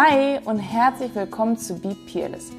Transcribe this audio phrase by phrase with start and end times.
[0.00, 2.52] Hi und herzlich willkommen zu Be Peerless,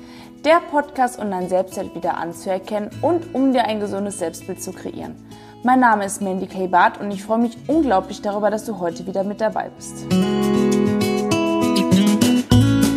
[0.43, 5.15] der Podcast, um dein Selbstwert wieder anzuerkennen und um dir ein gesundes Selbstbild zu kreieren.
[5.63, 6.67] Mein Name ist Mandy K.
[6.67, 10.05] Barth und ich freue mich unglaublich darüber, dass du heute wieder mit dabei bist.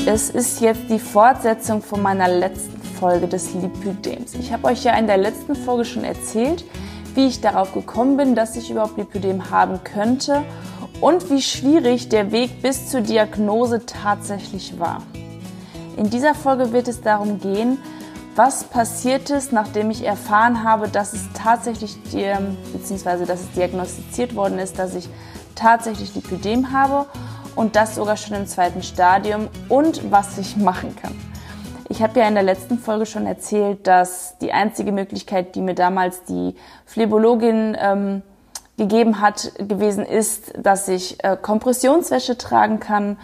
[0.07, 4.35] Es ist jetzt die Fortsetzung von meiner letzten Folge des Lipödems.
[4.35, 6.65] Ich habe euch ja in der letzten Folge schon erzählt,
[7.15, 10.43] wie ich darauf gekommen bin, dass ich überhaupt Lipödem haben könnte
[11.03, 15.03] und wie schwierig der Weg bis zur Diagnose tatsächlich war.
[15.97, 17.79] In dieser Folge wird es darum gehen,
[18.37, 21.99] was passiert ist, nachdem ich erfahren habe, dass es tatsächlich
[22.73, 25.09] beziehungsweise dass es diagnostiziert worden ist, dass ich
[25.57, 27.07] tatsächlich Lipödem habe
[27.57, 31.19] und das sogar schon im zweiten Stadium und was ich machen kann.
[31.89, 35.75] Ich habe ja in der letzten Folge schon erzählt, dass die einzige Möglichkeit, die mir
[35.75, 36.55] damals die
[36.87, 38.23] Phlebologin ähm,
[38.77, 43.19] gegeben hat, gewesen ist, dass ich äh, Kompressionswäsche tragen kann,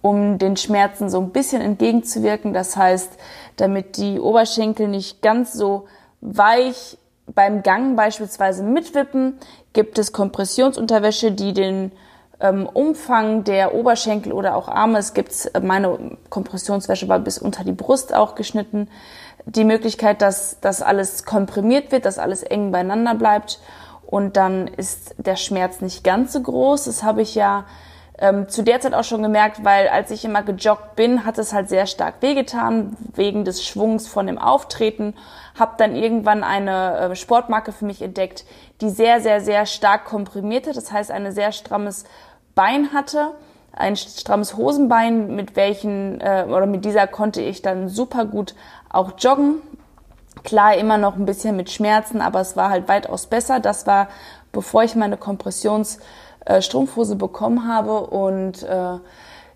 [0.00, 2.52] um den Schmerzen so ein bisschen entgegenzuwirken.
[2.52, 3.12] Das heißt,
[3.56, 5.86] damit die Oberschenkel nicht ganz so
[6.20, 9.38] weich beim Gang beispielsweise mitwippen,
[9.72, 11.92] gibt es Kompressionsunterwäsche, die den
[12.40, 17.64] ähm, Umfang der Oberschenkel oder auch Arme, es gibt äh, meine Kompressionswäsche war bis unter
[17.64, 18.88] die Brust auch geschnitten,
[19.46, 23.60] die Möglichkeit, dass das alles komprimiert wird, dass alles eng beieinander bleibt
[24.12, 26.84] und dann ist der Schmerz nicht ganz so groß.
[26.84, 27.64] Das habe ich ja
[28.18, 31.54] ähm, zu der Zeit auch schon gemerkt, weil als ich immer gejoggt bin, hat es
[31.54, 35.14] halt sehr stark wehgetan wegen des Schwungs von dem Auftreten.
[35.58, 38.44] Habe dann irgendwann eine äh, Sportmarke für mich entdeckt,
[38.82, 42.04] die sehr, sehr, sehr stark komprimierte, das heißt ein sehr strammes
[42.54, 43.30] Bein hatte,
[43.72, 48.54] ein strammes Hosenbein, mit welchen äh, oder mit dieser konnte ich dann super gut
[48.90, 49.62] auch joggen.
[50.44, 53.60] Klar, immer noch ein bisschen mit Schmerzen, aber es war halt weitaus besser.
[53.60, 54.08] Das war,
[54.50, 58.98] bevor ich meine Kompressionsstrumpfhose äh, bekommen habe und äh,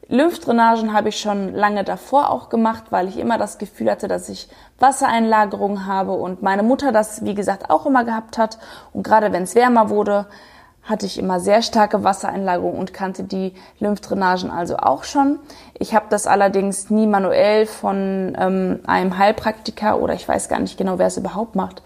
[0.09, 4.29] Lymphdrainagen habe ich schon lange davor auch gemacht, weil ich immer das Gefühl hatte, dass
[4.29, 8.59] ich Wassereinlagerung habe und meine Mutter das, wie gesagt, auch immer gehabt hat.
[8.93, 10.27] Und gerade wenn es wärmer wurde,
[10.87, 15.41] hatte ich immer sehr starke Wassereinlagerung und kannte die Lymphdrainagen also auch schon.
[15.75, 20.79] Ich habe das allerdings nie manuell von ähm, einem Heilpraktiker oder ich weiß gar nicht
[20.79, 21.83] genau, wer es überhaupt macht,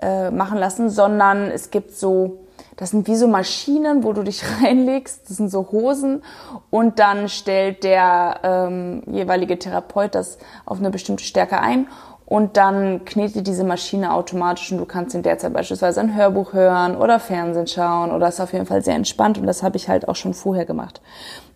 [0.00, 2.38] äh, machen lassen, sondern es gibt so,
[2.78, 6.22] das sind wie so Maschinen, wo du dich reinlegst, das sind so Hosen.
[6.70, 11.88] Und dann stellt der ähm, jeweilige Therapeut das auf eine bestimmte Stärke ein
[12.30, 16.52] und dann knetet diese Maschine automatisch und du kannst in der Zeit beispielsweise ein Hörbuch
[16.52, 19.88] hören oder Fernsehen schauen oder ist auf jeden Fall sehr entspannt und das habe ich
[19.88, 21.00] halt auch schon vorher gemacht.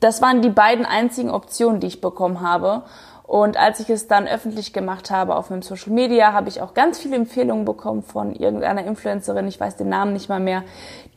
[0.01, 2.83] Das waren die beiden einzigen Optionen, die ich bekommen habe.
[3.23, 6.75] Und als ich es dann öffentlich gemacht habe auf meinem Social Media, habe ich auch
[6.75, 10.65] ganz viele Empfehlungen bekommen von irgendeiner Influencerin, ich weiß den Namen nicht mal mehr,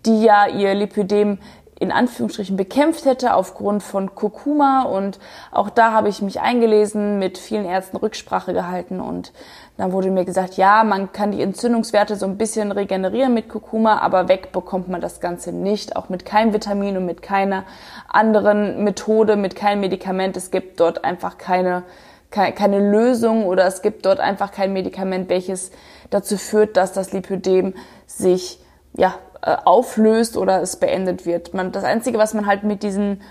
[0.06, 1.40] die ja ihr Lipödem
[1.80, 4.84] in Anführungsstrichen bekämpft hätte aufgrund von Kurkuma.
[4.84, 5.20] Und
[5.52, 9.00] auch da habe ich mich eingelesen, mit vielen Ärzten Rücksprache gehalten.
[9.00, 9.32] Und
[9.78, 14.00] dann wurde mir gesagt, ja, man kann die Entzündungswerte so ein bisschen regenerieren mit Kurkuma,
[14.00, 17.64] aber weg bekommt man das Ganze nicht, auch mit keinem Vitamin und mit keiner
[18.08, 20.36] anderen Methode, mit keinem Medikament.
[20.36, 21.84] Es gibt dort einfach keine,
[22.32, 25.72] keine Lösung oder es gibt dort einfach kein Medikament, welches
[26.10, 27.76] dazu führt, dass das Lipödem
[28.08, 28.60] sich
[28.98, 29.14] ja,
[29.48, 31.54] äh, auflöst oder es beendet wird.
[31.54, 33.22] Man, das Einzige, was man halt mit diesen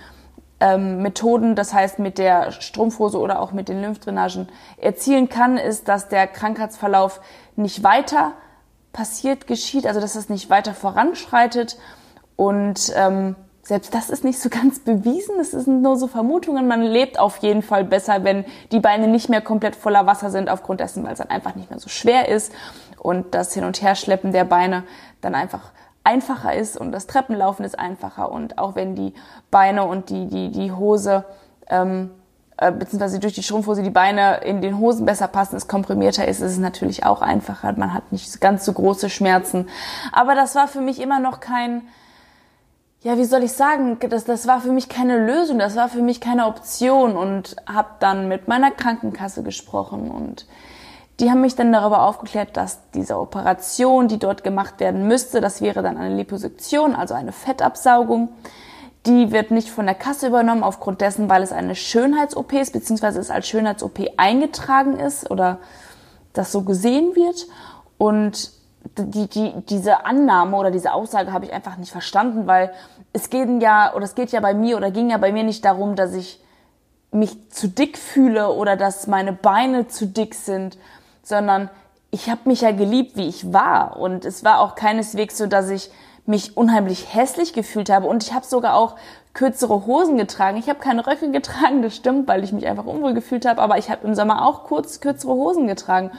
[0.60, 5.88] ähm, Methoden, das heißt mit der Strumpfhose oder auch mit den Lymphdrainagen erzielen kann, ist,
[5.88, 7.20] dass der Krankheitsverlauf
[7.56, 8.32] nicht weiter
[8.94, 11.76] passiert, geschieht, also dass es nicht weiter voranschreitet
[12.36, 16.66] und ähm, selbst das ist nicht so ganz bewiesen, es sind nur so Vermutungen.
[16.66, 20.48] Man lebt auf jeden Fall besser, wenn die Beine nicht mehr komplett voller Wasser sind,
[20.48, 22.54] aufgrund dessen, weil es dann einfach nicht mehr so schwer ist
[22.96, 24.84] und das Hin- und Herschleppen der Beine
[25.20, 25.72] dann einfach
[26.06, 29.12] einfacher ist und das Treppenlaufen ist einfacher und auch wenn die
[29.50, 31.24] Beine und die, die, die Hose
[31.68, 32.10] ähm,
[32.58, 36.40] äh, beziehungsweise durch die Strumpfhose die Beine in den Hosen besser passen, es komprimierter ist,
[36.40, 37.74] ist es natürlich auch einfacher.
[37.76, 39.68] Man hat nicht ganz so große Schmerzen.
[40.12, 41.82] Aber das war für mich immer noch kein,
[43.02, 46.00] ja, wie soll ich sagen, das, das war für mich keine Lösung, das war für
[46.00, 50.46] mich keine Option und habe dann mit meiner Krankenkasse gesprochen und
[51.20, 55.62] die haben mich dann darüber aufgeklärt, dass diese Operation, die dort gemacht werden müsste, das
[55.62, 58.28] wäre dann eine Liposuktion, also eine Fettabsaugung.
[59.06, 63.18] Die wird nicht von der Kasse übernommen, aufgrund dessen, weil es eine Schönheits-OP ist, beziehungsweise
[63.18, 65.58] es als Schönheits-OP eingetragen ist oder
[66.34, 67.46] das so gesehen wird.
[67.96, 68.50] Und
[68.98, 72.72] die, die, diese Annahme oder diese Aussage habe ich einfach nicht verstanden, weil
[73.14, 75.64] es geht ja, oder es geht ja bei mir oder ging ja bei mir nicht
[75.64, 76.42] darum, dass ich
[77.10, 80.76] mich zu dick fühle oder dass meine Beine zu dick sind,
[81.26, 81.70] sondern
[82.12, 83.96] ich habe mich ja geliebt, wie ich war.
[83.96, 85.90] Und es war auch keineswegs so, dass ich
[86.24, 88.96] mich unheimlich hässlich gefühlt habe und ich habe sogar auch
[89.32, 90.56] kürzere Hosen getragen.
[90.56, 93.78] Ich habe keine Röcke getragen, das stimmt, weil ich mich einfach unwohl gefühlt habe, aber
[93.78, 96.10] ich habe im Sommer auch kurz kürzere Hosen getragen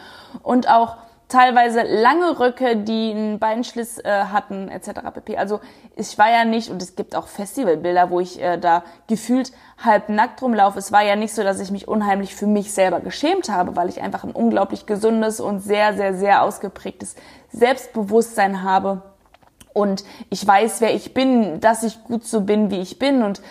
[0.44, 0.98] und auch
[1.30, 5.02] teilweise lange Röcke, die einen Beinschliss äh, hatten, etc.
[5.14, 5.38] pp.
[5.38, 5.60] Also
[5.96, 9.52] ich war ja nicht, und es gibt auch Festivalbilder, wo ich äh, da gefühlt
[9.84, 10.80] halb nackt rumlaufe.
[10.80, 13.90] Es war ja nicht so, dass ich mich unheimlich für mich selber geschämt habe, weil
[13.90, 17.16] ich einfach ein unglaublich gesundes und sehr, sehr, sehr ausgeprägtes
[17.52, 19.02] Selbstbewusstsein habe.
[19.74, 23.22] Und ich weiß, wer ich bin, dass ich gut so bin, wie ich bin.
[23.22, 23.42] Und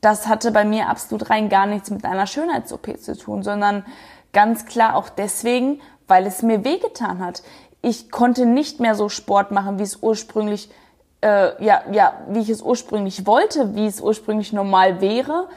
[0.00, 3.84] das hatte bei mir absolut rein gar nichts mit einer Schönheits-OP zu tun, sondern
[4.32, 5.80] ganz klar auch deswegen,
[6.12, 7.42] weil es mir wehgetan hat.
[7.80, 10.68] Ich konnte nicht mehr so Sport machen, wie es ursprünglich,
[11.22, 15.48] äh, ja, ja, wie ich es ursprünglich wollte, wie es ursprünglich normal wäre.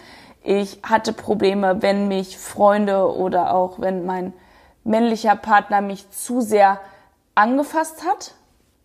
[0.43, 4.31] Ich hatte Probleme, wenn mich Freunde oder auch wenn mein
[4.85, 6.79] männlicher Partner mich zu sehr
[7.35, 8.31] angefasst hat.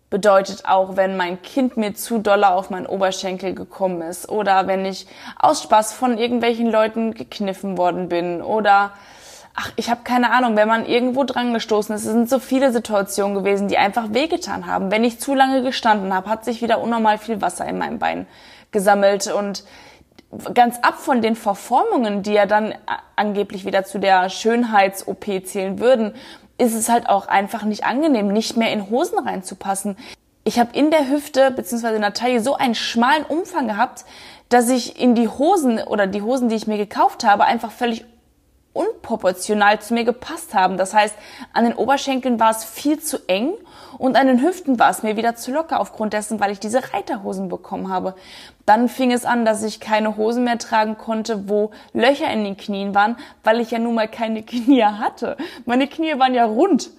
[0.09, 4.83] Bedeutet auch, wenn mein Kind mir zu doll auf meinen Oberschenkel gekommen ist oder wenn
[4.83, 5.07] ich
[5.39, 8.91] aus Spaß von irgendwelchen Leuten gekniffen worden bin oder
[9.55, 12.71] ach, ich habe keine Ahnung, wenn man irgendwo dran gestoßen ist, es sind so viele
[12.71, 14.91] Situationen gewesen, die einfach wehgetan haben.
[14.91, 18.27] Wenn ich zu lange gestanden habe, hat sich wieder unnormal viel Wasser in meinem Bein
[18.71, 19.63] gesammelt und
[20.53, 22.73] ganz ab von den Verformungen, die ja dann
[23.15, 26.13] angeblich wieder zu der Schönheits-OP zählen würden,
[26.57, 29.97] ist es halt auch einfach nicht angenehm, nicht mehr in Hosen reinzupassen.
[30.43, 31.95] Ich habe in der Hüfte bzw.
[31.95, 34.05] in der Taille so einen schmalen Umfang gehabt,
[34.49, 38.05] dass ich in die Hosen oder die Hosen, die ich mir gekauft habe, einfach völlig
[38.73, 40.77] unproportional zu mir gepasst haben.
[40.77, 41.15] Das heißt,
[41.53, 43.53] an den Oberschenkeln war es viel zu eng
[43.97, 46.93] und an den Hüften war es mir wieder zu locker aufgrund dessen, weil ich diese
[46.93, 48.15] Reiterhosen bekommen habe.
[48.65, 52.57] Dann fing es an, dass ich keine Hosen mehr tragen konnte, wo Löcher in den
[52.57, 55.37] Knien waren, weil ich ja nun mal keine Knie hatte.
[55.65, 56.91] Meine Knie waren ja rund.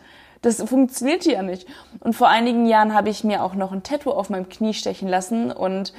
[0.43, 1.69] Das funktioniert ja nicht.
[2.01, 5.09] Und vor einigen Jahren habe ich mir auch noch ein Tattoo auf meinem Knie stechen
[5.09, 5.93] lassen und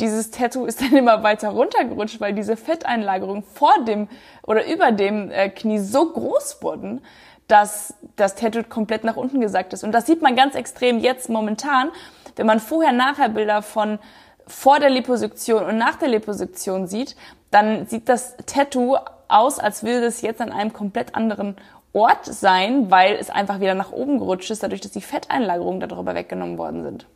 [0.00, 4.08] dieses Tattoo ist dann immer weiter runtergerutscht, weil diese Fetteinlagerungen vor dem
[4.42, 7.00] oder über dem äh, Knie so groß wurden,
[7.48, 9.84] dass das Tattoo komplett nach unten gesackt ist.
[9.84, 11.90] Und das sieht man ganz extrem jetzt momentan,
[12.36, 13.98] wenn man vorher-nachher Bilder von
[14.46, 17.16] vor der Liposuktion und nach der Liposuktion sieht,
[17.50, 18.96] dann sieht das Tattoo
[19.28, 21.56] aus, als würde es jetzt an einem komplett anderen
[21.92, 26.14] Ort sein, weil es einfach wieder nach oben gerutscht ist, dadurch, dass die Fetteinlagerungen darüber
[26.14, 27.06] weggenommen worden sind.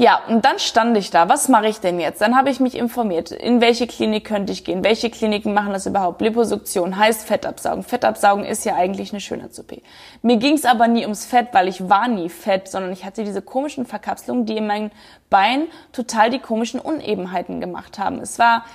[0.00, 1.28] Ja, und dann stand ich da.
[1.28, 2.20] Was mache ich denn jetzt?
[2.20, 3.32] Dann habe ich mich informiert.
[3.32, 4.84] In welche Klinik könnte ich gehen?
[4.84, 6.20] Welche Kliniken machen das überhaupt?
[6.20, 7.82] Liposuktion heißt Fettabsaugen.
[7.82, 9.82] Fettabsaugen ist ja eigentlich eine Schönheits-OP.
[10.22, 13.24] Mir ging es aber nie ums Fett, weil ich war nie fett, sondern ich hatte
[13.24, 14.92] diese komischen Verkapselungen, die in meinem
[15.30, 18.20] Bein total die komischen Unebenheiten gemacht haben.
[18.20, 18.66] Es war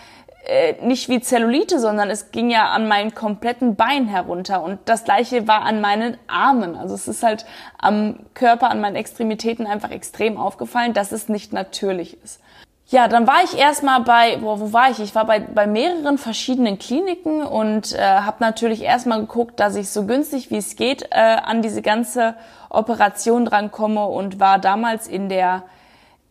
[0.46, 5.06] äh, nicht wie Zellulite, sondern es ging ja an meinen kompletten Bein herunter und das
[5.06, 6.76] gleiche war an meinen Armen.
[6.76, 7.46] Also es ist halt
[7.78, 12.42] am Körper, an meinen Extremitäten einfach extrem aufgefallen, dass es nicht natürlich ist.
[12.88, 15.00] Ja, dann war ich erstmal bei, wo, wo war ich?
[15.00, 19.90] Ich war bei, bei mehreren verschiedenen Kliniken und äh, habe natürlich erstmal geguckt, dass ich
[19.90, 22.36] so günstig wie es geht äh, an diese ganze
[22.70, 25.64] Operation drankomme und war damals in der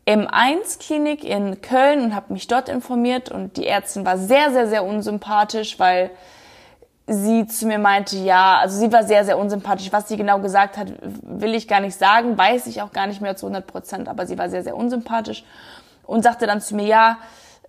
[0.06, 4.84] M1-Klinik in Köln und habe mich dort informiert und die Ärztin war sehr, sehr, sehr
[4.84, 6.10] unsympathisch, weil
[7.06, 9.92] sie zu mir meinte, ja, also sie war sehr, sehr unsympathisch.
[9.92, 10.88] Was sie genau gesagt hat,
[11.22, 14.26] will ich gar nicht sagen, weiß ich auch gar nicht mehr zu 100 Prozent, aber
[14.26, 15.44] sie war sehr, sehr unsympathisch
[16.04, 17.18] und sagte dann zu mir, ja,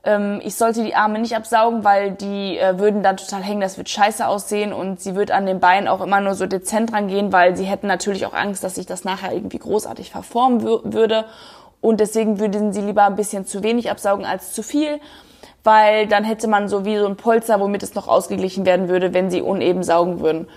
[0.03, 3.77] ähm, ich sollte die Arme nicht absaugen, weil die äh, würden dann total hängen, das
[3.77, 7.31] wird scheiße aussehen und sie wird an den Beinen auch immer nur so dezent rangehen,
[7.31, 11.25] weil sie hätten natürlich auch Angst, dass sich das nachher irgendwie großartig verformen würde
[11.83, 15.01] und deswegen würden sie lieber ein bisschen zu wenig absaugen als zu viel,
[15.65, 19.13] weil dann hätte man so wie so ein Polster, womit es noch ausgeglichen werden würde,
[19.13, 20.47] wenn sie uneben saugen würden.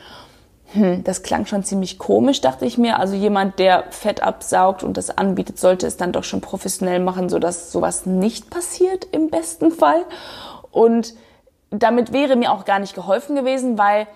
[0.73, 3.01] Hm, das klang schon ziemlich komisch, dachte ich mir.
[3.01, 7.29] Also jemand, der Fett absaugt und das anbietet, sollte es dann doch schon professionell machen,
[7.29, 10.05] sodass sowas nicht passiert im besten Fall.
[10.71, 11.15] Und
[11.71, 14.07] damit wäre mir auch gar nicht geholfen gewesen, weil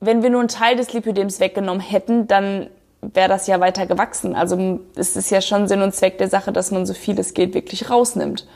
[0.00, 2.70] wenn wir nur einen Teil des Lipödems weggenommen hätten, dann
[3.14, 4.34] wäre das ja weiter gewachsen.
[4.34, 7.34] Also es ist ja schon Sinn und Zweck der Sache, dass man so viel es
[7.34, 8.46] geht wirklich rausnimmt.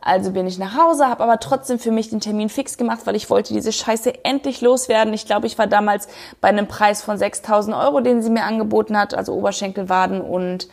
[0.00, 3.16] Also bin ich nach Hause, habe aber trotzdem für mich den Termin fix gemacht, weil
[3.16, 5.14] ich wollte diese Scheiße endlich loswerden.
[5.14, 6.08] Ich glaube, ich war damals
[6.42, 10.68] bei einem Preis von 6.000 Euro, den sie mir angeboten hat, also Oberschenkelwaden und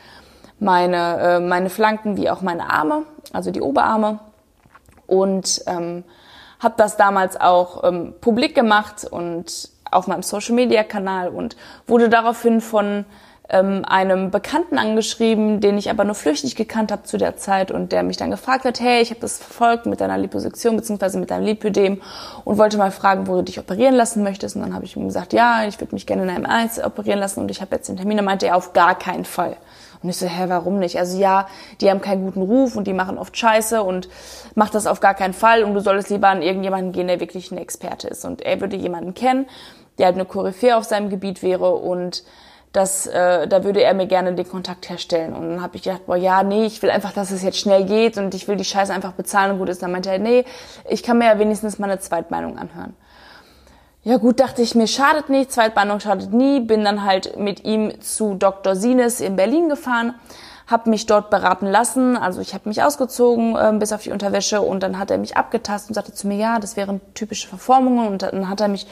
[0.60, 4.20] meine, äh, meine Flanken wie auch meine Arme, also die Oberarme.
[5.08, 6.04] Und ähm,
[6.60, 11.56] habe das damals auch ähm, publik gemacht und auf meinem Social Media Kanal und
[11.86, 13.06] wurde daraufhin von
[13.52, 17.92] ähm, einem Bekannten angeschrieben, den ich aber nur flüchtig gekannt habe zu der Zeit und
[17.92, 21.32] der mich dann gefragt hat, hey, ich habe das verfolgt mit deiner Liposuktion beziehungsweise mit
[21.32, 22.02] deinem Lipödem
[22.46, 24.56] und wollte mal fragen, wo du dich operieren lassen möchtest.
[24.56, 27.20] Und dann habe ich ihm gesagt, ja, ich würde mich gerne in einem Eis operieren
[27.20, 28.20] lassen und ich habe jetzt den Termin.
[28.20, 29.58] Und meinte er, auf gar keinen Fall.
[30.04, 30.98] Und ich so, hä, warum nicht?
[30.98, 31.48] Also ja,
[31.80, 34.10] die haben keinen guten Ruf und die machen oft Scheiße und
[34.56, 37.52] macht das auf gar keinen Fall und du solltest lieber an irgendjemanden gehen, der wirklich
[37.52, 38.26] ein Experte ist.
[38.26, 39.48] Und er würde jemanden kennen,
[39.98, 42.24] der halt eine Koryphäe auf seinem Gebiet wäre und
[42.74, 45.34] das, äh, da würde er mir gerne den Kontakt herstellen.
[45.34, 47.86] Und dann habe ich gedacht, boah, ja, nee, ich will einfach, dass es jetzt schnell
[47.86, 49.84] geht und ich will die Scheiße einfach bezahlen und gut ist.
[49.84, 50.46] Dann meinte er, nee,
[50.90, 52.96] ich kann mir ja wenigstens mal eine Zweitmeinung anhören.
[54.04, 56.60] Ja gut, dachte ich mir, schadet nicht, Zweitmeinung schadet nie.
[56.60, 58.76] Bin dann halt mit ihm zu Dr.
[58.76, 60.16] Sines in Berlin gefahren,
[60.66, 62.18] habe mich dort beraten lassen.
[62.18, 65.38] Also ich habe mich ausgezogen äh, bis auf die Unterwäsche und dann hat er mich
[65.38, 68.88] abgetastet und sagte zu mir, ja, das wären typische Verformungen und dann hat er mich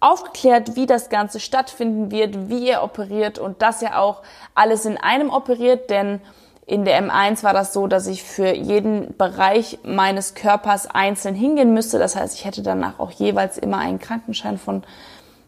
[0.00, 4.22] aufgeklärt, wie das Ganze stattfinden wird, wie er operiert und dass er auch
[4.54, 6.20] alles in einem operiert, denn
[6.68, 11.72] in der M1 war das so, dass ich für jeden Bereich meines Körpers einzeln hingehen
[11.72, 11.98] müsste.
[11.98, 14.84] Das heißt, ich hätte danach auch jeweils immer einen Krankenschein von,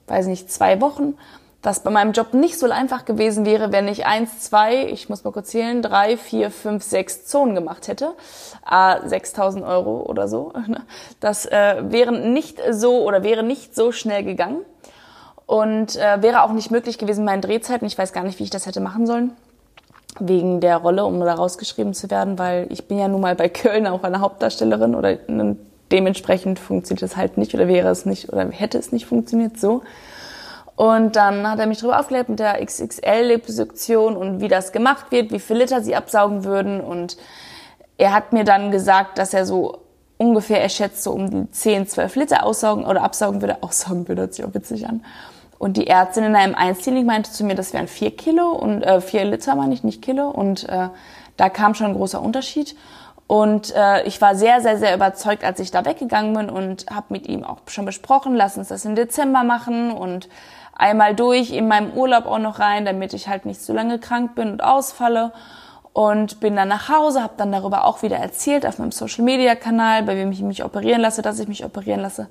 [0.07, 1.15] weiß nicht, zwei Wochen
[1.63, 5.25] was bei meinem Job nicht so einfach gewesen wäre, wenn ich eins, zwei, ich muss
[5.25, 8.15] mal kurz zählen, drei, vier, fünf, sechs Zonen gemacht hätte,
[8.67, 10.53] äh, 6.000 Euro oder so.
[10.71, 10.87] Ne?
[11.19, 14.61] Das äh, wäre nicht so oder wäre nicht so schnell gegangen
[15.47, 17.87] und äh, wäre auch nicht möglich gewesen meinen Drehzeiten.
[17.87, 19.33] Ich weiß gar nicht, wie ich das hätte machen sollen
[20.21, 23.49] wegen der Rolle, um da rausgeschrieben zu werden, weil ich bin ja nun mal bei
[23.49, 25.17] Köln auch eine Hauptdarstellerin oder
[25.91, 29.83] dementsprechend funktioniert es halt nicht oder wäre es nicht oder hätte es nicht funktioniert so.
[30.81, 35.31] Und dann hat er mich darüber aufgeklärt mit der XXL-Liposuktion und wie das gemacht wird,
[35.31, 36.81] wie viel Liter sie absaugen würden.
[36.81, 37.19] Und
[37.99, 39.81] er hat mir dann gesagt, dass er so
[40.17, 43.59] ungefähr, er schätzt so um die 10, 12 Liter aussaugen oder absaugen würde.
[43.63, 45.05] Aussaugen würde, hört sich auch witzig an.
[45.61, 49.03] Und die Ärztin in einem Einzelklinik meinte zu mir, das wären 4 Kilo und äh,
[49.03, 50.31] 4 Liter meine ich, nicht Kilo.
[50.31, 50.89] Und äh,
[51.37, 52.75] da kam schon ein großer Unterschied.
[53.27, 57.09] Und äh, ich war sehr, sehr, sehr überzeugt, als ich da weggegangen bin und habe
[57.11, 60.31] mit ihm auch schon besprochen, lass uns das im Dezember machen und
[60.75, 64.35] einmal durch in meinem Urlaub auch noch rein, damit ich halt nicht so lange krank
[64.35, 65.31] bin und ausfalle.
[65.93, 70.17] Und bin dann nach Hause, habe dann darüber auch wieder erzählt auf meinem Social-Media-Kanal, bei
[70.17, 72.29] wem ich mich operieren lasse, dass ich mich operieren lasse.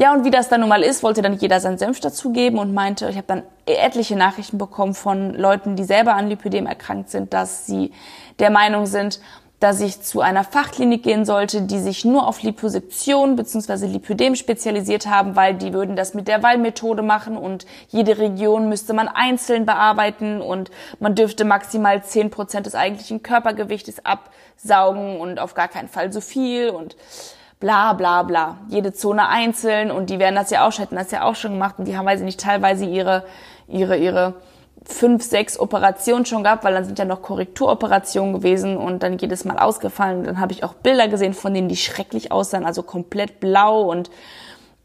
[0.00, 2.72] Ja, und wie das dann nun mal ist, wollte dann jeder seinen Senf dazugeben und
[2.72, 7.34] meinte, ich habe dann etliche Nachrichten bekommen von Leuten, die selber an Lipödem erkrankt sind,
[7.34, 7.92] dass sie
[8.38, 9.20] der Meinung sind,
[9.58, 13.88] dass ich zu einer Fachklinik gehen sollte, die sich nur auf Liposuktion bzw.
[13.88, 18.94] Lipödem spezialisiert haben, weil die würden das mit der Wallmethode machen und jede Region müsste
[18.94, 25.52] man einzeln bearbeiten und man dürfte maximal zehn Prozent des eigentlichen Körpergewichtes absaugen und auf
[25.52, 26.96] gar keinen Fall so viel und
[27.60, 28.56] bla bla bla.
[28.68, 31.76] Jede Zone einzeln und die werden das ja auch, hätten das ja auch schon gemacht
[31.78, 33.24] und die haben, weiß ich nicht, teilweise ihre,
[33.68, 34.34] ihre, ihre
[34.84, 39.44] fünf, sechs Operationen schon gehabt, weil dann sind ja noch Korrekturoperationen gewesen und dann jedes
[39.44, 40.24] Mal ausgefallen.
[40.24, 44.10] Dann habe ich auch Bilder gesehen von denen, die schrecklich aussahen, also komplett blau und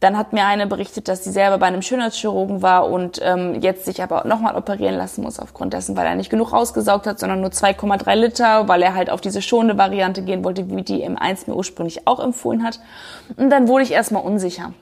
[0.05, 3.85] dann hat mir eine berichtet, dass sie selber bei einem Schönheitschirurgen war und ähm, jetzt
[3.85, 7.41] sich aber nochmal operieren lassen muss aufgrund dessen, weil er nicht genug rausgesaugt hat, sondern
[7.41, 11.49] nur 2,3 Liter, weil er halt auf diese schonende Variante gehen wollte, wie die M1
[11.49, 12.79] mir ursprünglich auch empfohlen hat.
[13.35, 14.73] Und dann wurde ich erstmal unsicher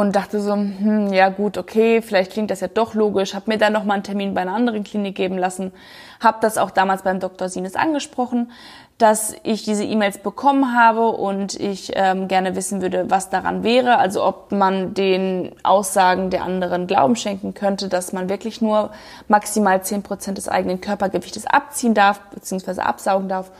[0.00, 3.34] und dachte so, hm, ja gut, okay, vielleicht klingt das ja doch logisch.
[3.34, 5.72] Habe mir dann noch mal einen Termin bei einer anderen Klinik geben lassen.
[6.20, 7.48] Habe das auch damals beim Dr.
[7.48, 8.50] Sines angesprochen,
[8.98, 13.96] dass ich diese E-Mails bekommen habe und ich ähm, gerne wissen würde, was daran wäre.
[13.96, 18.90] Also ob man den Aussagen der anderen Glauben schenken könnte, dass man wirklich nur
[19.28, 22.82] maximal zehn Prozent des eigenen Körpergewichtes abziehen darf bzw.
[22.82, 23.50] absaugen darf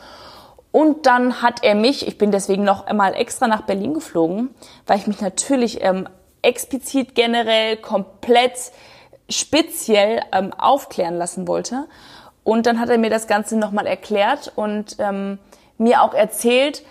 [0.76, 4.50] und dann hat er mich, ich bin deswegen noch einmal extra nach Berlin geflogen,
[4.86, 6.06] weil ich mich natürlich ähm,
[6.46, 8.72] explizit generell komplett
[9.28, 11.86] speziell ähm, aufklären lassen wollte.
[12.44, 15.38] Und dann hat er mir das Ganze nochmal erklärt und ähm,
[15.78, 16.84] mir auch erzählt,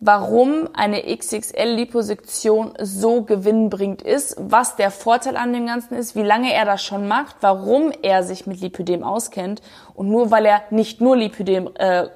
[0.00, 6.52] warum eine XXL-Liposuktion so gewinnbringend ist, was der Vorteil an dem Ganzen ist, wie lange
[6.52, 9.60] er das schon macht, warum er sich mit Lipödem auskennt
[9.94, 12.08] und nur weil er nicht nur Lipödem äh,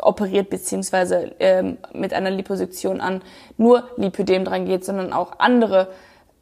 [0.00, 3.22] operiert beziehungsweise ähm, mit einer Liposuktion an
[3.56, 5.88] nur Lipödem dran geht, sondern auch andere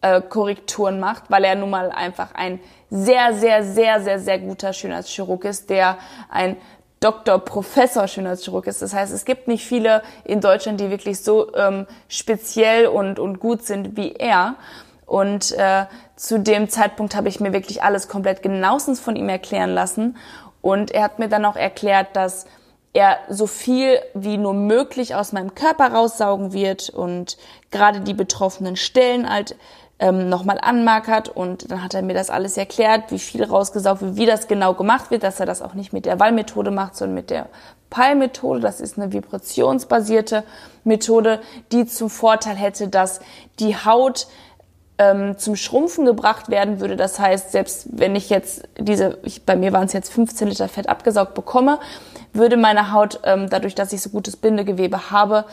[0.05, 4.75] äh, Korrekturen macht, weil er nun mal einfach ein sehr, sehr, sehr, sehr, sehr guter
[4.75, 5.97] Schönheitschirurg ist, der
[6.29, 6.57] ein
[7.01, 8.83] Doktor, Professor Schönheitschirurg ist.
[8.83, 13.41] Das heißt, es gibt nicht viele in Deutschland, die wirklich so ähm, speziell und, und
[13.41, 14.57] gut sind wie er.
[15.07, 19.71] Und äh, zu dem Zeitpunkt habe ich mir wirklich alles komplett genauestens von ihm erklären
[19.71, 20.17] lassen.
[20.61, 22.47] Und er hat mir dann auch erklärt, dass
[22.95, 27.37] er so viel wie nur möglich aus meinem Körper raussaugen wird und
[27.71, 29.57] gerade die betroffenen Stellen halt
[30.05, 34.17] ähm, nochmal anmarkert und dann hat er mir das alles erklärt, wie viel rausgesaugt wird,
[34.17, 37.15] wie das genau gemacht wird, dass er das auch nicht mit der Wallmethode macht, sondern
[37.15, 37.47] mit der
[37.89, 38.61] PAL-Methode.
[38.61, 40.45] Das ist eine vibrationsbasierte
[40.85, 41.41] Methode,
[41.73, 43.21] die zum Vorteil hätte, dass
[43.61, 44.27] die Haut
[44.99, 46.97] ähm, zum Schrumpfen gebracht werden würde.
[46.97, 50.69] Das heißt, selbst wenn ich jetzt diese, ich, bei mir waren es jetzt 15 Liter
[50.69, 51.79] Fett abgesaugt bekomme,
[52.35, 55.47] würde meine Haut, ähm, dadurch, dass ich so gutes Bindegewebe habe,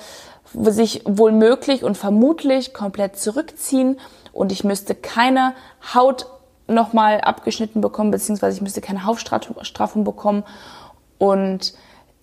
[0.53, 3.97] sich wohl möglich und vermutlich komplett zurückziehen
[4.33, 5.53] und ich müsste keine
[5.93, 6.25] Haut
[6.67, 10.43] nochmal abgeschnitten bekommen, beziehungsweise ich müsste keine Hautstraffung bekommen
[11.17, 11.73] und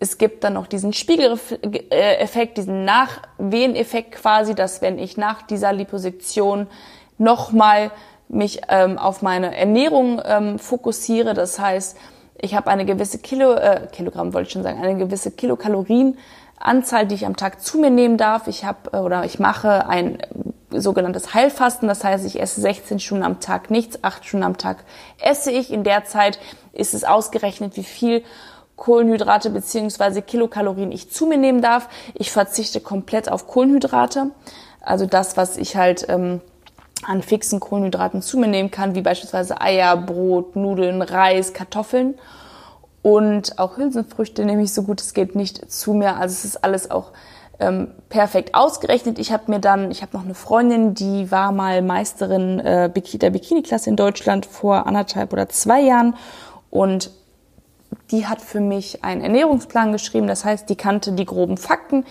[0.01, 6.69] es gibt dann noch diesen Spiegeleffekt, diesen Nachweheneffekt quasi, dass wenn ich nach dieser Liposektion
[7.19, 7.91] nochmal
[8.29, 11.35] mich ähm, auf meine Ernährung ähm, fokussiere.
[11.35, 11.97] Das heißt,
[12.41, 17.15] ich habe eine gewisse Kilo, äh, Kilogramm wollte ich schon sagen, eine gewisse Kilokalorienanzahl, die
[17.15, 18.47] ich am Tag zu mir nehmen darf.
[18.47, 20.19] Ich habe äh, oder ich mache ein
[20.71, 21.89] sogenanntes Heilfasten.
[21.89, 24.85] Das heißt, ich esse 16 Stunden am Tag nichts, 8 Stunden am Tag
[25.21, 25.73] esse ich.
[25.73, 26.39] In der Zeit
[26.73, 28.23] ist es ausgerechnet, wie viel
[28.77, 31.89] Kohlenhydrate beziehungsweise Kilokalorien ich zu mir nehmen darf.
[32.15, 34.31] Ich verzichte komplett auf Kohlenhydrate.
[34.81, 36.41] Also das, was ich halt ähm,
[37.05, 42.15] an fixen Kohlenhydraten zu mir nehmen kann, wie beispielsweise Eier, Brot, Nudeln, Reis, Kartoffeln
[43.03, 46.17] und auch Hülsenfrüchte nehme ich so gut es geht nicht zu mir.
[46.17, 47.13] Also es ist alles auch
[47.61, 49.19] ähm, perfekt ausgerechnet.
[49.19, 53.31] Ich habe mir dann, ich habe noch eine Freundin, die war mal Meisterin äh, der
[53.31, 56.15] Bikini-Klasse in Deutschland vor anderthalb oder zwei Jahren
[56.71, 57.11] und
[58.11, 60.27] die hat für mich einen Ernährungsplan geschrieben.
[60.27, 62.05] Das heißt, die kannte die groben Fakten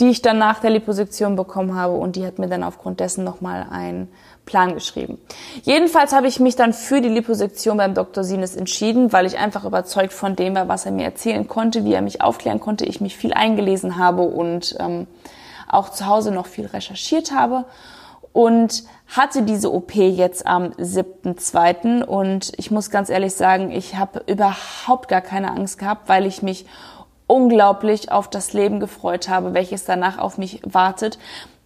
[0.00, 3.24] die ich dann nach der Liposektion bekommen habe und die hat mir dann aufgrund dessen
[3.24, 4.08] nochmal einen
[4.46, 5.18] Plan geschrieben.
[5.62, 8.24] Jedenfalls habe ich mich dann für die Liposektion beim Dr.
[8.24, 11.92] Sines entschieden, weil ich einfach überzeugt von dem war, was er mir erzählen konnte, wie
[11.92, 15.06] er mich aufklären konnte, ich mich viel eingelesen habe und ähm,
[15.68, 17.66] auch zu Hause noch viel recherchiert habe
[18.32, 22.04] und hatte diese OP jetzt am 7.2.
[22.04, 26.42] und ich muss ganz ehrlich sagen, ich habe überhaupt gar keine Angst gehabt, weil ich
[26.42, 26.66] mich
[27.28, 31.20] unglaublich auf das Leben gefreut habe, welches danach auf mich wartet.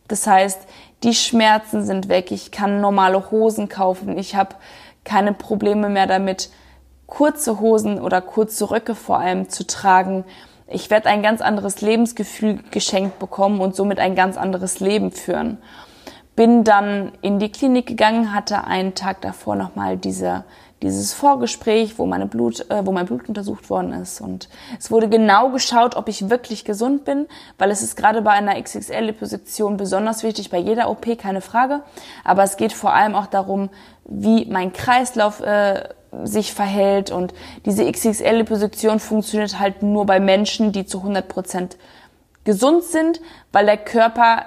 [0.09, 0.61] Das heißt,
[1.05, 4.57] die Schmerzen sind weg, ich kann normale Hosen kaufen, ich habe
[5.05, 6.51] keine Probleme mehr damit,
[7.07, 10.25] kurze Hosen oder kurze Röcke vor allem zu tragen.
[10.67, 15.59] Ich werde ein ganz anderes Lebensgefühl geschenkt bekommen und somit ein ganz anderes Leben führen.
[16.37, 20.45] Bin dann in die Klinik gegangen, hatte einen Tag davor nochmal diese
[20.83, 24.21] dieses Vorgespräch, wo, meine Blut, äh, wo mein Blut untersucht worden ist.
[24.21, 27.27] Und es wurde genau geschaut, ob ich wirklich gesund bin,
[27.59, 31.83] weil es ist gerade bei einer XXL-Liposition besonders wichtig, bei jeder OP, keine Frage.
[32.25, 33.71] Aber es geht vor allem auch darum,
[34.05, 35.89] wie mein Kreislauf äh,
[36.25, 37.11] sich verhält.
[37.11, 37.33] Und
[37.65, 41.77] diese XXL-Liposition funktioniert halt nur bei Menschen, die zu 100 Prozent
[42.45, 43.21] gesund sind,
[43.53, 44.47] weil der Körper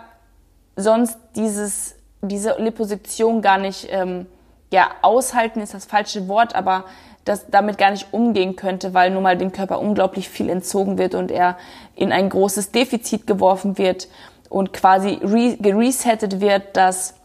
[0.76, 4.28] sonst dieses, diese Liposition gar nicht ähm,
[4.71, 6.86] ja, aushalten ist das falsche Wort, aber
[7.23, 11.15] das damit gar nicht umgehen könnte, weil nun mal dem Körper unglaublich viel entzogen wird
[11.15, 11.58] und er
[11.95, 14.08] in ein großes Defizit geworfen wird
[14.49, 15.17] und quasi
[15.60, 17.15] geresettet wird, dass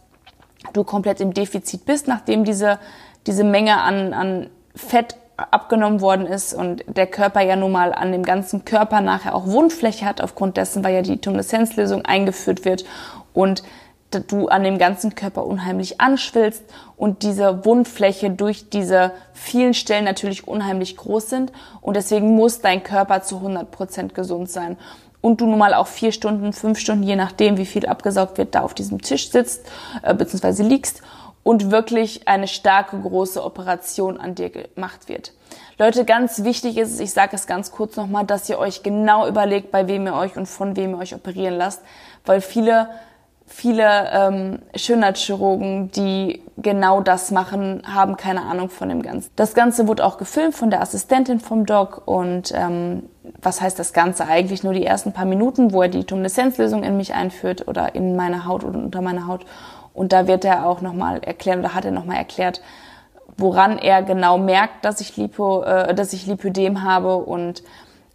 [0.73, 2.79] du komplett im Defizit bist, nachdem diese,
[3.27, 8.11] diese Menge an, an Fett abgenommen worden ist und der Körper ja nun mal an
[8.11, 12.85] dem ganzen Körper nachher auch Wundfläche hat aufgrund dessen, weil ja die Tumescenzlösung eingeführt wird
[13.33, 13.63] und
[14.11, 16.63] du an dem ganzen Körper unheimlich anschwillst
[16.97, 22.83] und diese Wundfläche durch diese vielen Stellen natürlich unheimlich groß sind und deswegen muss dein
[22.83, 24.77] Körper zu 100 Prozent gesund sein
[25.21, 28.55] und du nun mal auch vier Stunden, fünf Stunden, je nachdem, wie viel abgesaugt wird,
[28.55, 29.65] da auf diesem Tisch sitzt
[30.01, 30.63] äh, bzw.
[30.63, 31.01] liegst
[31.43, 35.33] und wirklich eine starke, große Operation an dir gemacht wird.
[35.77, 39.27] Leute, ganz wichtig ist es, ich sage es ganz kurz nochmal, dass ihr euch genau
[39.27, 41.81] überlegt, bei wem ihr euch und von wem ihr euch operieren lasst,
[42.25, 42.89] weil viele
[43.51, 49.29] viele ähm, Schönheitschirurgen, die genau das machen, haben keine Ahnung von dem Ganzen.
[49.35, 53.03] Das Ganze wurde auch gefilmt von der Assistentin vom Doc und ähm,
[53.41, 54.63] was heißt das Ganze eigentlich?
[54.63, 58.45] Nur die ersten paar Minuten, wo er die Tumeszenzlösung in mich einführt oder in meine
[58.45, 59.45] Haut oder unter meine Haut.
[59.93, 62.61] Und da wird er auch nochmal erklären oder hat er nochmal erklärt,
[63.37, 67.63] woran er genau merkt, dass ich Lipo, äh, dass ich Lipödem habe und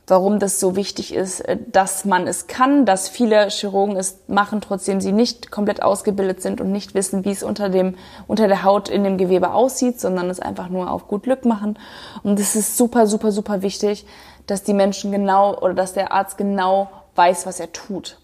[0.06, 4.60] warum das so wichtig ist, äh, dass man es kann, dass viele Chirurgen es machen,
[4.60, 8.62] trotzdem sie nicht komplett ausgebildet sind und nicht wissen, wie es unter dem, unter der
[8.62, 11.78] Haut in dem Gewebe aussieht, sondern es einfach nur auf gut Glück machen.
[12.22, 14.06] Und es ist super, super, super wichtig,
[14.46, 18.18] dass die Menschen genau oder dass der Arzt genau weiß, was er tut.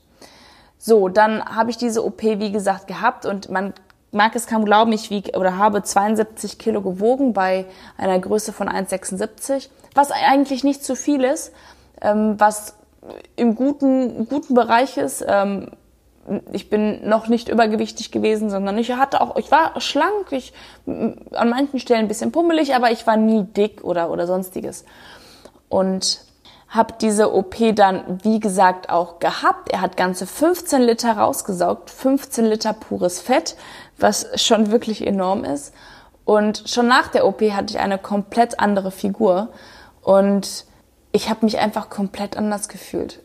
[0.79, 3.73] So, dann habe ich diese OP, wie gesagt, gehabt und man
[4.13, 8.69] mag es kaum glauben, ich wiege oder habe 72 Kilo gewogen bei einer Größe von
[8.69, 11.53] 1,76, was eigentlich nicht zu viel ist,
[12.01, 12.77] ähm, was
[13.37, 15.25] im guten, guten Bereich ist.
[15.27, 15.71] Ähm,
[16.53, 20.53] ich bin noch nicht übergewichtig gewesen, sondern ich hatte auch, ich war schlank, ich
[20.87, 24.85] an manchen Stellen ein bisschen pummelig, aber ich war nie dick oder oder sonstiges.
[25.69, 26.21] Und
[26.73, 29.71] habe diese OP dann, wie gesagt, auch gehabt.
[29.71, 33.57] Er hat ganze 15 Liter rausgesaugt, 15 Liter pures Fett,
[34.03, 35.75] was schon wirklich enorm ist.
[36.25, 39.49] Und schon nach der OP hatte ich eine komplett andere Figur
[40.03, 40.67] und
[41.11, 43.21] ich habe mich einfach komplett anders gefühlt.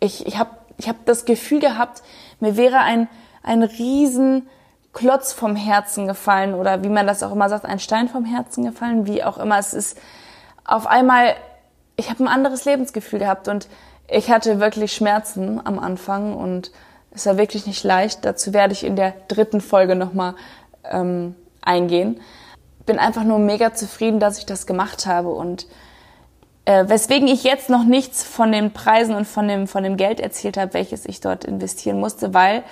[0.00, 2.02] Ich, ich habe ich hab das Gefühl gehabt,
[2.40, 3.08] mir wäre ein,
[3.42, 4.48] ein riesen
[4.94, 8.64] Klotz vom Herzen gefallen oder wie man das auch immer sagt, ein Stein vom Herzen
[8.64, 9.58] gefallen, wie auch immer.
[9.58, 9.98] Es ist
[10.64, 11.34] auf einmal
[12.00, 13.68] ich habe ein anderes Lebensgefühl gehabt und
[14.08, 16.72] ich hatte wirklich Schmerzen am Anfang und
[17.12, 18.24] es war wirklich nicht leicht.
[18.24, 20.34] Dazu werde ich in der dritten Folge nochmal
[20.84, 22.20] ähm, eingehen.
[22.86, 25.66] Bin einfach nur mega zufrieden, dass ich das gemacht habe und
[26.64, 30.20] äh, weswegen ich jetzt noch nichts von den Preisen und von dem, von dem Geld
[30.20, 32.62] erzählt habe, welches ich dort investieren musste, weil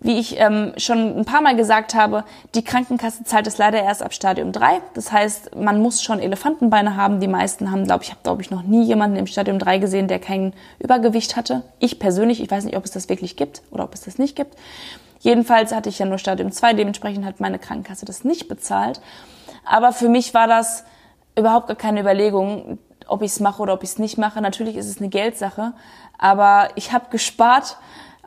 [0.00, 2.22] wie ich ähm, schon ein paar Mal gesagt habe,
[2.54, 4.80] die Krankenkasse zahlt es leider erst ab Stadium 3.
[4.94, 7.18] Das heißt, man muss schon Elefantenbeine haben.
[7.18, 10.06] Die meisten haben, glaube ich, habe glaube ich noch nie jemanden im Stadium 3 gesehen,
[10.06, 11.64] der kein Übergewicht hatte.
[11.80, 14.36] Ich persönlich, ich weiß nicht, ob es das wirklich gibt oder ob es das nicht
[14.36, 14.56] gibt.
[15.18, 19.00] Jedenfalls hatte ich ja nur Stadium 2, dementsprechend hat meine Krankenkasse das nicht bezahlt.
[19.64, 20.84] Aber für mich war das
[21.34, 24.40] überhaupt gar keine Überlegung, ob ich es mache oder ob ich es nicht mache.
[24.40, 25.72] Natürlich ist es eine Geldsache,
[26.18, 27.78] aber ich habe gespart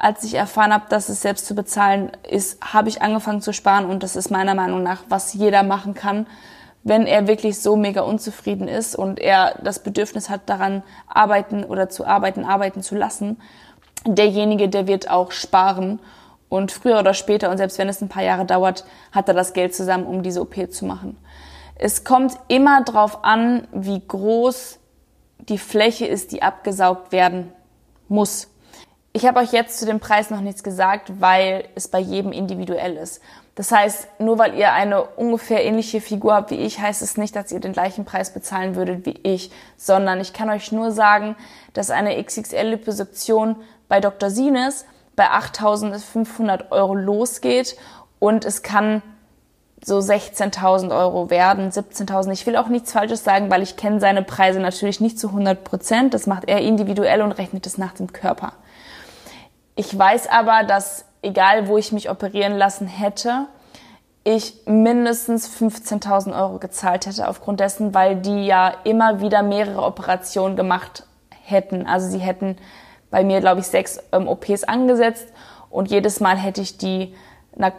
[0.02, 3.86] als ich erfahren habe, dass es selbst zu bezahlen ist, habe ich angefangen zu sparen
[3.86, 6.26] und das ist meiner Meinung nach, was jeder machen kann,
[6.84, 11.88] wenn er wirklich so mega unzufrieden ist und er das Bedürfnis hat, daran arbeiten oder
[11.90, 13.40] zu arbeiten, arbeiten zu lassen.
[14.04, 16.00] Derjenige, der wird auch sparen
[16.50, 19.54] und früher oder später, und selbst wenn es ein paar Jahre dauert, hat er das
[19.54, 21.16] Geld zusammen, um diese OP zu machen.
[21.76, 24.80] Es kommt immer darauf an, wie groß
[25.38, 27.52] die Fläche ist, die abgesaugt werden
[28.08, 28.51] muss.
[29.14, 32.96] Ich habe euch jetzt zu dem Preis noch nichts gesagt, weil es bei jedem individuell
[32.96, 33.22] ist.
[33.56, 37.36] Das heißt, nur weil ihr eine ungefähr ähnliche Figur habt wie ich, heißt es nicht,
[37.36, 41.36] dass ihr den gleichen Preis bezahlen würdet wie ich, sondern ich kann euch nur sagen,
[41.74, 43.58] dass eine XXL-Liposuktion
[43.90, 44.30] bei Dr.
[44.30, 44.86] Sines
[45.18, 47.76] bei 8.500 Euro losgeht
[48.20, 49.02] und es kann
[49.84, 52.32] so 16.000 Euro werden, 17.000.
[52.32, 55.64] Ich will auch nichts Falsches sagen, weil ich kenne seine Preise natürlich nicht zu 100
[55.64, 56.14] Prozent.
[56.14, 58.54] Das macht er individuell und rechnet es nach dem Körper.
[59.76, 63.48] Ich weiß aber, dass egal wo ich mich operieren lassen hätte,
[64.24, 70.56] ich mindestens 15.000 Euro gezahlt hätte aufgrund dessen, weil die ja immer wieder mehrere Operationen
[70.56, 71.06] gemacht
[71.44, 71.88] hätten.
[71.88, 72.58] Also sie hätten
[73.10, 75.28] bei mir, glaube ich, sechs ähm, OPs angesetzt
[75.70, 77.16] und jedes Mal hätte ich die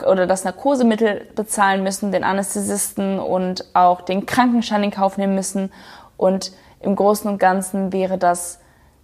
[0.07, 5.73] oder das Narkosemittel bezahlen müssen, den Anästhesisten und auch den Krankenschein in Kauf nehmen müssen.
[6.19, 8.61] Und im Großen und Ganzen wäre das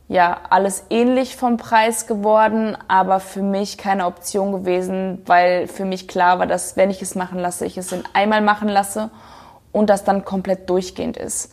[0.09, 6.09] ja alles ähnlich vom Preis geworden, aber für mich keine Option gewesen, weil für mich
[6.09, 9.11] klar war, dass wenn ich es machen lasse, ich es in einmal machen lasse
[9.71, 11.53] und das dann komplett durchgehend ist.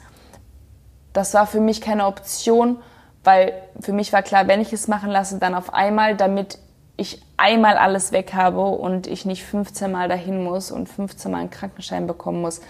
[1.12, 2.78] Das war für mich keine Option,
[3.24, 6.58] weil für mich war klar, wenn ich es machen lasse, dann auf einmal, damit
[6.98, 11.40] ich einmal alles weg habe und ich nicht 15 Mal dahin muss und 15 Mal
[11.40, 12.62] einen Krankenschein bekommen muss.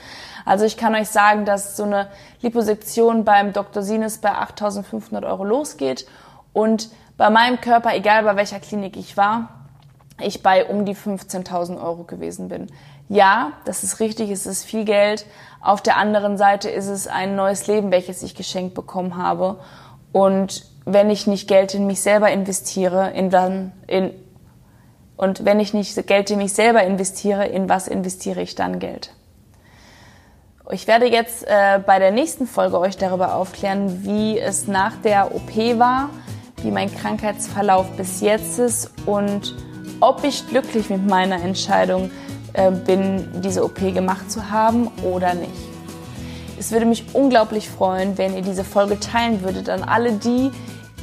[0.46, 2.08] Also ich kann euch sagen, dass so eine
[2.42, 3.84] Liposektion beim Dr.
[3.84, 6.08] Sines bei 8.500 Euro losgeht
[6.54, 9.50] und bei meinem Körper, egal bei welcher Klinik ich war,
[10.20, 12.68] ich bei um die 15.000 Euro gewesen bin.
[13.08, 15.26] Ja, das ist richtig, es ist viel Geld.
[15.62, 19.60] Auf der anderen Seite ist es ein neues Leben, welches ich geschenkt bekommen habe.
[20.12, 24.12] Und wenn ich nicht Geld in mich selber investiere, in dann in
[25.18, 29.12] und wenn ich nicht Geld in mich selber investiere, in was investiere ich dann Geld?
[30.72, 35.34] Ich werde jetzt äh, bei der nächsten Folge euch darüber aufklären, wie es nach der
[35.34, 36.10] OP war,
[36.64, 39.56] wie mein Krankheitsverlauf bis jetzt ist und
[40.02, 42.10] ob ich glücklich mit meiner Entscheidung
[42.54, 45.52] äh, bin, diese OP gemacht zu haben oder nicht.
[46.58, 50.52] Es würde mich unglaublich freuen, wenn ihr diese Folge teilen würdet an alle die,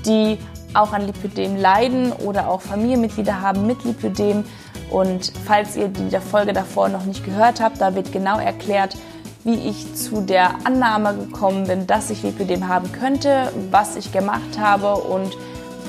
[0.07, 0.39] die
[0.75, 4.45] auch an Lipödem leiden oder auch Familienmitglieder haben mit Lipödem.
[4.91, 8.97] Und falls ihr die Folge davor noch nicht gehört habt, da wird genau erklärt,
[9.45, 14.59] wie ich zu der Annahme gekommen bin, dass ich Lipödem haben könnte, was ich gemacht
[14.59, 15.37] habe und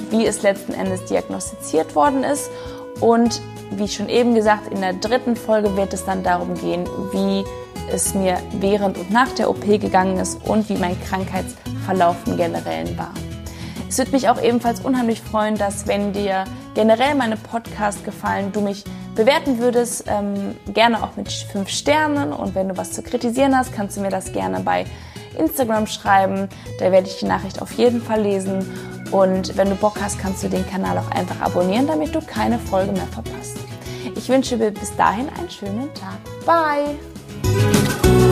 [0.09, 2.49] wie es letzten Endes diagnostiziert worden ist.
[2.99, 7.43] Und wie schon eben gesagt, in der dritten Folge wird es dann darum gehen, wie
[7.91, 12.97] es mir während und nach der OP gegangen ist und wie mein Krankheitsverlauf im Generellen
[12.97, 13.11] war.
[13.93, 18.59] Es würde mich auch ebenfalls unheimlich freuen, dass wenn dir generell meine Podcast gefallen, du
[18.59, 22.33] mich bewerten würdest, ähm, gerne auch mit fünf Sternen.
[22.33, 24.85] Und wenn du was zu kritisieren hast, kannst du mir das gerne bei
[25.37, 26.49] Instagram schreiben.
[26.79, 28.65] Da werde ich die Nachricht auf jeden Fall lesen.
[29.11, 32.57] Und wenn du Bock hast, kannst du den Kanal auch einfach abonnieren, damit du keine
[32.57, 33.59] Folge mehr verpasst.
[34.15, 36.17] Ich wünsche dir bis dahin einen schönen Tag.
[36.47, 38.22] Bye!